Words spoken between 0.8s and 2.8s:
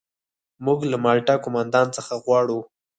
له مالټا قوماندان څخه غواړو.